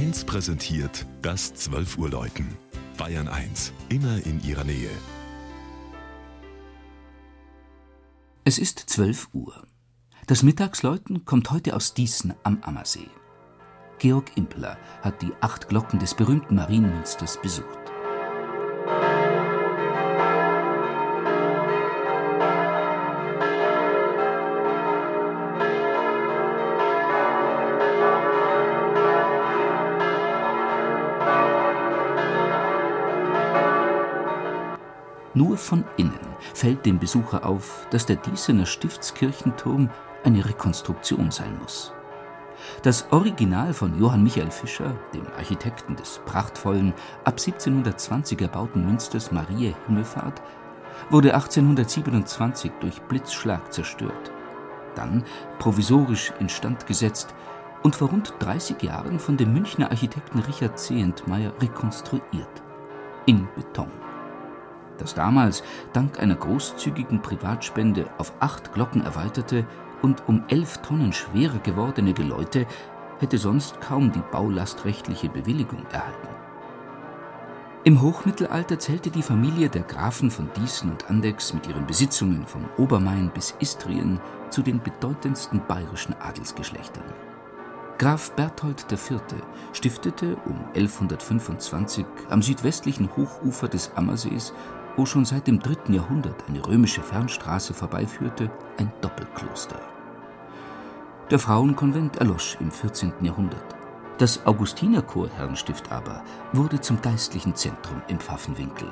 1 0.00 0.24
präsentiert 0.24 1.04
das 1.20 1.52
12 1.52 1.98
Uhr 1.98 2.08
Läuten. 2.08 2.56
Bayern 2.96 3.28
1, 3.28 3.74
immer 3.90 4.24
in 4.24 4.42
ihrer 4.42 4.64
Nähe. 4.64 4.88
Es 8.44 8.58
ist 8.58 8.78
12 8.78 9.28
Uhr. 9.34 9.66
Das 10.26 10.42
Mittagsläuten 10.42 11.26
kommt 11.26 11.50
heute 11.50 11.76
aus 11.76 11.92
Dießen 11.92 12.32
am 12.44 12.62
Ammersee. 12.62 13.10
Georg 13.98 14.34
Impler 14.38 14.78
hat 15.02 15.20
die 15.20 15.32
acht 15.42 15.68
Glocken 15.68 15.98
des 15.98 16.14
berühmten 16.14 16.54
Marienmünsters 16.54 17.38
besucht. 17.42 17.89
Nur 35.34 35.56
von 35.56 35.84
innen 35.96 36.18
fällt 36.54 36.84
dem 36.84 36.98
Besucher 36.98 37.46
auf, 37.46 37.86
dass 37.90 38.06
der 38.06 38.16
Diesener 38.16 38.66
Stiftskirchenturm 38.66 39.90
eine 40.24 40.44
Rekonstruktion 40.44 41.30
sein 41.30 41.56
muss. 41.60 41.92
Das 42.82 43.06
Original 43.10 43.72
von 43.72 43.98
Johann 43.98 44.22
Michael 44.22 44.50
Fischer, 44.50 44.94
dem 45.14 45.26
Architekten 45.36 45.96
des 45.96 46.20
prachtvollen, 46.26 46.92
ab 47.24 47.38
1720 47.38 48.40
erbauten 48.40 48.84
Münsters 48.84 49.32
Mariä 49.32 49.74
Himmelfahrt, 49.86 50.42
wurde 51.08 51.34
1827 51.34 52.72
durch 52.80 53.00
Blitzschlag 53.02 53.72
zerstört, 53.72 54.32
dann 54.94 55.24
provisorisch 55.58 56.32
instand 56.40 56.86
gesetzt 56.86 57.34
und 57.82 57.96
vor 57.96 58.10
rund 58.10 58.34
30 58.40 58.82
Jahren 58.82 59.18
von 59.18 59.36
dem 59.36 59.54
Münchner 59.54 59.90
Architekten 59.90 60.40
Richard 60.40 60.78
Zehentmeyer 60.78 61.52
rekonstruiert. 61.60 62.62
In 63.24 63.48
Beton 63.56 63.90
das 65.00 65.14
damals 65.14 65.62
dank 65.92 66.20
einer 66.20 66.36
großzügigen 66.36 67.22
Privatspende 67.22 68.06
auf 68.18 68.32
acht 68.40 68.72
Glocken 68.72 69.02
erweiterte 69.02 69.66
und 70.02 70.28
um 70.28 70.44
elf 70.48 70.78
Tonnen 70.78 71.12
schwerer 71.12 71.58
gewordene 71.58 72.12
Geläute 72.12 72.66
hätte 73.18 73.38
sonst 73.38 73.80
kaum 73.80 74.12
die 74.12 74.22
baulastrechtliche 74.32 75.28
Bewilligung 75.28 75.84
erhalten. 75.92 76.28
Im 77.82 78.02
Hochmittelalter 78.02 78.78
zählte 78.78 79.10
die 79.10 79.22
Familie 79.22 79.70
der 79.70 79.82
Grafen 79.82 80.30
von 80.30 80.50
Dießen 80.52 80.90
und 80.90 81.08
Andechs 81.08 81.54
mit 81.54 81.66
ihren 81.66 81.86
Besitzungen 81.86 82.46
vom 82.46 82.68
Obermain 82.76 83.30
bis 83.32 83.54
Istrien 83.58 84.20
zu 84.50 84.60
den 84.60 84.82
bedeutendsten 84.82 85.62
bayerischen 85.66 86.14
Adelsgeschlechtern. 86.20 87.04
Graf 88.00 88.32
Berthold 88.32 88.86
IV. 88.90 89.20
stiftete 89.74 90.34
um 90.46 90.58
1125 90.72 92.06
am 92.30 92.40
südwestlichen 92.40 93.14
Hochufer 93.14 93.68
des 93.68 93.94
Ammersees 93.94 94.54
wo 94.96 95.04
schon 95.04 95.26
seit 95.26 95.46
dem 95.46 95.58
dritten 95.60 95.92
Jahrhundert 95.92 96.42
eine 96.48 96.66
römische 96.66 97.02
Fernstraße 97.02 97.74
vorbeiführte, 97.74 98.50
ein 98.78 98.90
Doppelkloster. 99.02 99.78
Der 101.30 101.38
Frauenkonvent 101.38 102.16
erlosch 102.16 102.56
im 102.58 102.70
14. 102.70 103.12
Jahrhundert. 103.20 103.76
Das 104.16 104.46
Augustinerchorherrenstift 104.46 105.92
aber 105.92 106.24
wurde 106.54 106.80
zum 106.80 107.02
geistlichen 107.02 107.54
Zentrum 107.54 108.00
im 108.08 108.18
Pfaffenwinkel 108.18 108.88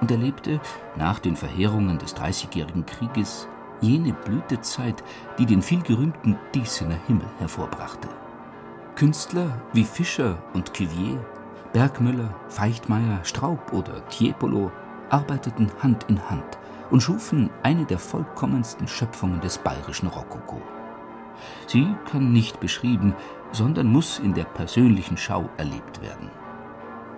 und 0.00 0.12
erlebte 0.12 0.60
nach 0.96 1.18
den 1.18 1.34
Verheerungen 1.34 1.98
des 1.98 2.14
Dreißigjährigen 2.14 2.86
Krieges 2.86 3.48
jene 3.80 4.12
Blütezeit, 4.12 5.02
die 5.38 5.46
den 5.46 5.60
vielgerühmten 5.60 6.38
Diesener 6.54 7.00
Himmel 7.08 7.26
hervorbrachte. 7.38 8.08
Künstler 8.96 9.60
wie 9.72 9.82
Fischer 9.82 10.38
und 10.52 10.72
Cuvier, 10.72 11.18
Bergmüller, 11.72 12.32
Feichtmeier, 12.48 13.24
Straub 13.24 13.72
oder 13.72 14.06
Tiepolo 14.06 14.70
arbeiteten 15.10 15.68
Hand 15.82 16.06
in 16.08 16.30
Hand 16.30 16.58
und 16.92 17.00
schufen 17.00 17.50
eine 17.64 17.84
der 17.86 17.98
vollkommensten 17.98 18.86
Schöpfungen 18.86 19.40
des 19.40 19.58
bayerischen 19.58 20.06
Rokoko. 20.06 20.62
Sie 21.66 21.92
kann 22.08 22.32
nicht 22.32 22.60
beschrieben, 22.60 23.16
sondern 23.50 23.88
muss 23.88 24.20
in 24.20 24.32
der 24.32 24.44
persönlichen 24.44 25.16
Schau 25.16 25.50
erlebt 25.56 26.00
werden. 26.00 26.30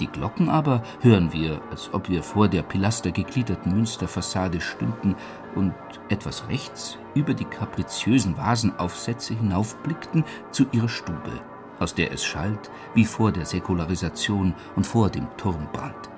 Die 0.00 0.06
Glocken 0.06 0.48
aber 0.48 0.82
hören 1.02 1.30
wir, 1.34 1.60
als 1.70 1.92
ob 1.92 2.08
wir 2.08 2.22
vor 2.22 2.48
der 2.48 2.62
pilastergegliederten 2.62 3.74
Münsterfassade 3.74 4.62
stünden 4.62 5.14
und 5.54 5.74
etwas 6.08 6.48
rechts 6.48 6.96
über 7.14 7.34
die 7.34 7.44
kapriziösen 7.44 8.38
Vasenaufsätze 8.38 9.34
hinaufblickten 9.34 10.24
zu 10.50 10.66
ihrer 10.72 10.88
Stube, 10.88 11.42
aus 11.78 11.94
der 11.94 12.12
es 12.12 12.24
schallt 12.24 12.70
wie 12.94 13.04
vor 13.04 13.32
der 13.32 13.46
Säkularisation 13.46 14.54
und 14.76 14.86
vor 14.86 15.10
dem 15.10 15.26
Turmbrand. 15.36 16.10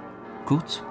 Kurz, 0.44 0.82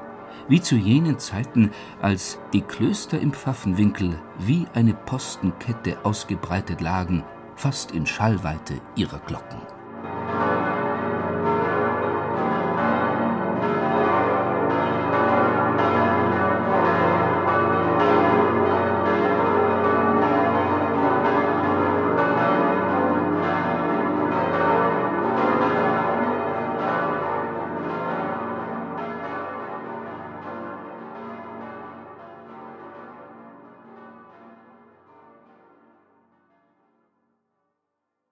wie 0.47 0.61
zu 0.61 0.75
jenen 0.75 1.19
Zeiten, 1.19 1.71
als 2.01 2.39
die 2.53 2.61
Klöster 2.61 3.19
im 3.19 3.33
Pfaffenwinkel 3.33 4.19
wie 4.39 4.65
eine 4.73 4.93
Postenkette 4.93 5.97
ausgebreitet 6.03 6.81
lagen, 6.81 7.23
fast 7.55 7.91
in 7.91 8.05
Schallweite 8.05 8.79
ihrer 8.95 9.19
Glocken. 9.19 9.76